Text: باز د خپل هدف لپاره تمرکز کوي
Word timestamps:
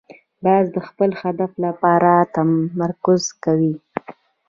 باز 0.43 0.65
د 0.75 0.77
خپل 0.87 1.09
هدف 1.21 1.51
لپاره 1.65 2.11
تمرکز 2.35 3.23
کوي 3.43 3.73